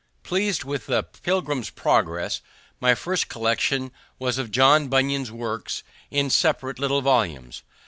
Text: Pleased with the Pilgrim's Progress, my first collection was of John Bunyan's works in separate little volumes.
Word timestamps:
Pleased 0.23 0.63
with 0.63 0.87
the 0.87 1.03
Pilgrim's 1.03 1.69
Progress, 1.69 2.41
my 2.79 2.95
first 2.95 3.27
collection 3.29 3.91
was 4.17 4.39
of 4.39 4.49
John 4.49 4.87
Bunyan's 4.87 5.31
works 5.31 5.83
in 6.09 6.31
separate 6.31 6.79
little 6.79 7.03
volumes. 7.03 7.61